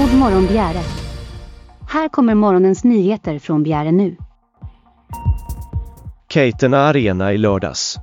God 0.00 0.14
morgon 0.14 0.46
Bjäre! 0.46 0.80
Här 1.88 2.08
kommer 2.08 2.34
morgonens 2.34 2.84
nyheter 2.84 3.38
från 3.38 3.62
Bjäre 3.62 3.92
nu. 3.92 4.16
Keitena 6.28 6.78
Arena 6.78 7.32
i 7.32 7.38
lördags. 7.38 7.98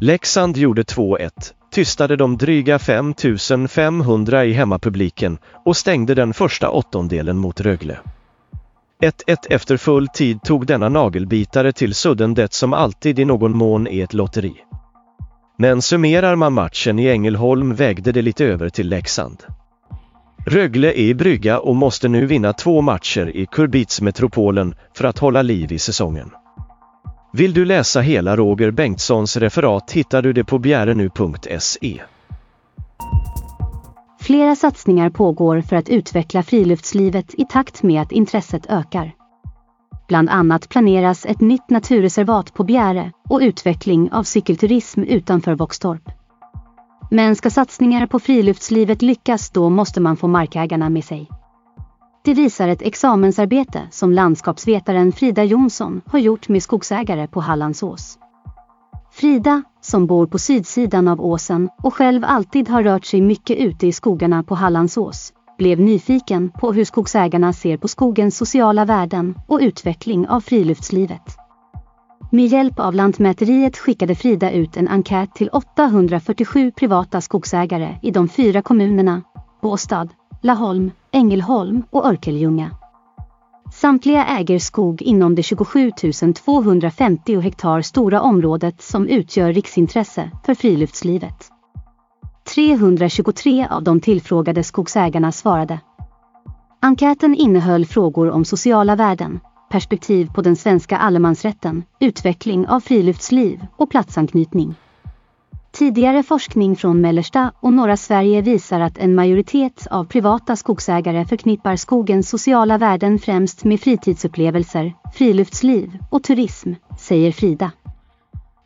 Leksand 0.00 0.56
gjorde 0.56 0.82
2-1, 0.82 1.30
tystade 1.70 2.16
de 2.16 2.36
dryga 2.36 2.78
5500 2.78 4.44
i 4.44 4.52
hemmapubliken 4.52 5.38
och 5.64 5.76
stängde 5.76 6.14
den 6.14 6.34
första 6.34 6.70
åttondelen 6.70 7.36
mot 7.36 7.60
Rögle. 7.60 7.98
1-1 9.02 9.36
efter 9.50 9.76
full 9.76 10.08
tid 10.08 10.42
tog 10.42 10.66
denna 10.66 10.88
nagelbitare 10.88 11.72
till 11.72 11.94
sudden 11.94 12.34
det 12.34 12.52
som 12.52 12.72
alltid 12.72 13.18
i 13.18 13.24
någon 13.24 13.56
mån 13.56 13.86
är 13.86 14.04
ett 14.04 14.14
lotteri. 14.14 14.54
Men 15.58 15.82
summerar 15.82 16.36
man 16.36 16.52
matchen 16.52 16.98
i 16.98 17.08
Ängelholm 17.08 17.74
vägde 17.74 18.12
det 18.12 18.22
lite 18.22 18.44
över 18.44 18.68
till 18.68 18.88
Leksand. 18.88 19.42
Rögle 20.46 20.88
är 20.88 20.98
i 20.98 21.14
brygga 21.14 21.58
och 21.58 21.76
måste 21.76 22.08
nu 22.08 22.26
vinna 22.26 22.52
två 22.52 22.80
matcher 22.80 23.36
i 23.36 23.46
Kurbitsmetropolen 23.46 24.74
för 24.96 25.04
att 25.04 25.18
hålla 25.18 25.42
liv 25.42 25.72
i 25.72 25.78
säsongen. 25.78 26.30
Vill 27.32 27.54
du 27.54 27.64
läsa 27.64 28.00
hela 28.00 28.36
Roger 28.36 28.70
Bengtssons 28.70 29.36
referat 29.36 29.92
hittar 29.92 30.22
du 30.22 30.32
det 30.32 30.44
på 30.44 30.58
bjärenu.se. 30.58 32.00
Flera 34.20 34.56
satsningar 34.56 35.10
pågår 35.10 35.60
för 35.60 35.76
att 35.76 35.88
utveckla 35.88 36.42
friluftslivet 36.42 37.34
i 37.34 37.44
takt 37.44 37.82
med 37.82 38.02
att 38.02 38.12
intresset 38.12 38.66
ökar. 38.68 39.12
Bland 40.08 40.30
annat 40.30 40.68
planeras 40.68 41.26
ett 41.26 41.40
nytt 41.40 41.70
naturreservat 41.70 42.54
på 42.54 42.64
Bjäre 42.64 43.12
och 43.28 43.40
utveckling 43.42 44.12
av 44.12 44.22
cykelturism 44.22 45.02
utanför 45.02 45.54
Våxtorp. 45.54 46.23
Men 47.10 47.36
ska 47.36 47.50
satsningar 47.50 48.06
på 48.06 48.18
friluftslivet 48.18 49.02
lyckas 49.02 49.50
då 49.50 49.70
måste 49.70 50.00
man 50.00 50.16
få 50.16 50.26
markägarna 50.26 50.90
med 50.90 51.04
sig. 51.04 51.28
Det 52.24 52.34
visar 52.34 52.68
ett 52.68 52.82
examensarbete 52.82 53.82
som 53.90 54.12
landskapsvetaren 54.12 55.12
Frida 55.12 55.44
Jonsson 55.44 56.00
har 56.06 56.18
gjort 56.18 56.48
med 56.48 56.62
skogsägare 56.62 57.26
på 57.26 57.40
Hallandsås. 57.40 58.18
Frida, 59.12 59.62
som 59.80 60.06
bor 60.06 60.26
på 60.26 60.38
sydsidan 60.38 61.08
av 61.08 61.20
åsen 61.20 61.68
och 61.82 61.94
själv 61.94 62.24
alltid 62.24 62.68
har 62.68 62.82
rört 62.82 63.04
sig 63.04 63.20
mycket 63.20 63.58
ute 63.58 63.86
i 63.86 63.92
skogarna 63.92 64.42
på 64.42 64.54
Hallandsås, 64.54 65.32
blev 65.58 65.80
nyfiken 65.80 66.50
på 66.50 66.72
hur 66.72 66.84
skogsägarna 66.84 67.52
ser 67.52 67.76
på 67.76 67.88
skogens 67.88 68.36
sociala 68.36 68.84
värden 68.84 69.34
och 69.48 69.58
utveckling 69.62 70.28
av 70.28 70.40
friluftslivet. 70.40 71.43
Med 72.34 72.46
hjälp 72.46 72.78
av 72.78 72.94
Lantmäteriet 72.94 73.76
skickade 73.78 74.14
Frida 74.14 74.50
ut 74.50 74.76
en 74.76 74.88
enkät 74.88 75.34
till 75.34 75.48
847 75.48 76.70
privata 76.70 77.20
skogsägare 77.20 77.96
i 78.02 78.10
de 78.10 78.28
fyra 78.28 78.62
kommunerna 78.62 79.22
Båstad, 79.62 80.08
Laholm, 80.42 80.90
Ängelholm 81.12 81.82
och 81.90 82.06
Örkelljunga. 82.06 82.70
Samtliga 83.72 84.26
äger 84.26 84.58
skog 84.58 85.02
inom 85.02 85.34
det 85.34 85.42
27 85.42 85.90
250 86.44 87.40
hektar 87.40 87.82
stora 87.82 88.20
området 88.20 88.82
som 88.82 89.08
utgör 89.08 89.52
riksintresse 89.52 90.30
för 90.46 90.54
friluftslivet. 90.54 91.48
323 92.54 93.66
av 93.70 93.82
de 93.82 94.00
tillfrågade 94.00 94.64
skogsägarna 94.64 95.32
svarade. 95.32 95.80
Enkäten 96.82 97.34
innehöll 97.34 97.86
frågor 97.86 98.30
om 98.30 98.44
sociala 98.44 98.96
värden, 98.96 99.40
perspektiv 99.74 100.30
på 100.34 100.42
den 100.42 100.56
svenska 100.56 100.96
allemansrätten, 100.96 101.84
utveckling 102.00 102.66
av 102.68 102.80
friluftsliv 102.80 103.66
och 103.76 103.90
platsanknytning. 103.90 104.74
Tidigare 105.72 106.22
forskning 106.22 106.76
från 106.76 107.00
mellersta 107.00 107.52
och 107.60 107.72
norra 107.72 107.96
Sverige 107.96 108.42
visar 108.42 108.80
att 108.80 108.98
en 108.98 109.14
majoritet 109.14 109.86
av 109.90 110.04
privata 110.04 110.56
skogsägare 110.56 111.24
förknippar 111.24 111.76
skogens 111.76 112.28
sociala 112.28 112.78
värden 112.78 113.18
främst 113.18 113.64
med 113.64 113.80
fritidsupplevelser, 113.80 114.94
friluftsliv 115.14 115.98
och 116.10 116.22
turism, 116.22 116.72
säger 116.98 117.32
Frida. 117.32 117.70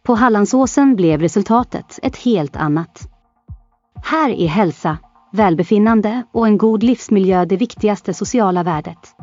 På 0.02 0.14
Hallandsåsen 0.14 0.96
blev 0.96 1.20
resultatet 1.20 1.98
ett 2.02 2.16
helt 2.16 2.56
annat. 2.56 3.08
Här 4.04 4.30
är 4.30 4.48
hälsa, 4.48 4.98
välbefinnande 5.32 6.22
och 6.32 6.46
en 6.46 6.58
god 6.58 6.82
livsmiljö 6.82 7.44
det 7.44 7.56
viktigaste 7.56 8.14
sociala 8.14 8.62
värdet. 8.62 9.14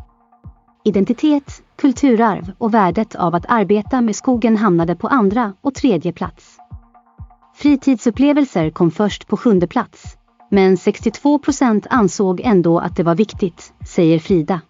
Identitet, 0.87 1.61
kulturarv 1.77 2.51
och 2.57 2.73
värdet 2.73 3.15
av 3.15 3.35
att 3.35 3.45
arbeta 3.47 4.01
med 4.01 4.15
skogen 4.15 4.57
hamnade 4.57 4.95
på 4.95 5.07
andra 5.07 5.53
och 5.61 5.73
tredje 5.73 6.13
plats. 6.13 6.57
Fritidsupplevelser 7.55 8.69
kom 8.69 8.91
först 8.91 9.27
på 9.27 9.37
sjunde 9.37 9.67
plats. 9.67 10.17
Men 10.51 10.77
62 10.77 11.39
procent 11.39 11.87
ansåg 11.89 12.41
ändå 12.43 12.79
att 12.79 12.95
det 12.95 13.03
var 13.03 13.15
viktigt, 13.15 13.73
säger 13.87 14.19
Frida. 14.19 14.61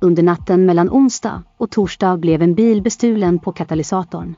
Under 0.00 0.22
natten 0.22 0.66
mellan 0.66 0.90
onsdag 0.90 1.42
och 1.58 1.70
torsdag 1.70 2.16
blev 2.16 2.42
en 2.42 2.54
bil 2.54 2.82
bestulen 2.82 3.38
på 3.38 3.52
katalysatorn. 3.52 4.34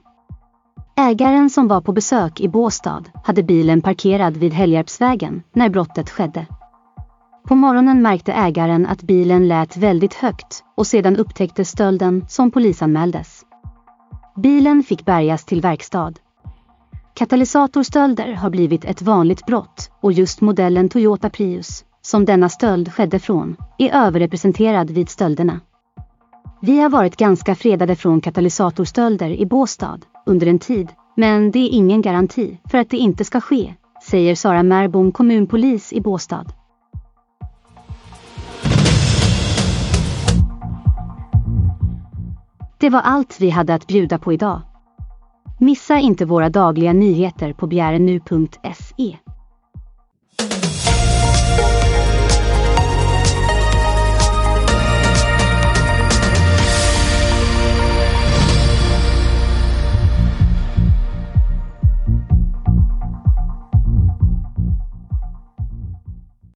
Ägaren 0.96 1.50
som 1.50 1.68
var 1.68 1.80
på 1.80 1.92
besök 1.92 2.40
i 2.40 2.48
Båstad 2.48 3.04
hade 3.24 3.42
bilen 3.42 3.82
parkerad 3.82 4.36
vid 4.36 4.52
Helgarpsvägen 4.52 5.42
när 5.52 5.68
brottet 5.68 6.10
skedde. 6.10 6.46
På 7.52 7.56
morgonen 7.56 8.02
märkte 8.02 8.32
ägaren 8.32 8.86
att 8.86 9.02
bilen 9.02 9.48
lät 9.48 9.76
väldigt 9.76 10.14
högt 10.14 10.64
och 10.76 10.86
sedan 10.86 11.16
upptäcktes 11.16 11.68
stölden 11.68 12.24
som 12.28 12.50
polisanmäldes. 12.50 13.42
Bilen 14.36 14.82
fick 14.82 15.04
bärgas 15.04 15.44
till 15.44 15.60
verkstad. 15.60 16.12
Katalysatorstölder 17.14 18.32
har 18.32 18.50
blivit 18.50 18.84
ett 18.84 19.02
vanligt 19.02 19.46
brott 19.46 19.90
och 20.00 20.12
just 20.12 20.40
modellen 20.40 20.88
Toyota 20.88 21.30
Prius, 21.30 21.84
som 22.02 22.24
denna 22.24 22.48
stöld 22.48 22.92
skedde 22.92 23.18
från, 23.18 23.56
är 23.78 23.94
överrepresenterad 23.94 24.90
vid 24.90 25.08
stölderna. 25.08 25.60
Vi 26.60 26.80
har 26.80 26.90
varit 26.90 27.16
ganska 27.16 27.54
fredade 27.54 27.96
från 27.96 28.20
katalysatorstölder 28.20 29.30
i 29.30 29.46
Båstad 29.46 29.98
under 30.26 30.46
en 30.46 30.58
tid, 30.58 30.88
men 31.16 31.50
det 31.50 31.58
är 31.58 31.68
ingen 31.68 32.02
garanti 32.02 32.58
för 32.70 32.78
att 32.78 32.90
det 32.90 32.96
inte 32.96 33.24
ska 33.24 33.40
ske, 33.40 33.74
säger 34.08 34.34
Sara 34.34 34.62
Märbom 34.62 35.12
kommunpolis 35.12 35.92
i 35.92 36.00
Båstad. 36.00 36.46
Det 42.82 42.90
var 42.90 43.00
allt 43.00 43.40
vi 43.40 43.50
hade 43.50 43.74
att 43.74 43.86
bjuda 43.86 44.18
på 44.18 44.32
idag. 44.32 44.60
Missa 45.60 45.98
inte 45.98 46.24
våra 46.24 46.48
dagliga 46.48 46.92
nyheter 46.92 47.52
på 47.52 47.66
bjärenu.se. 47.66 49.18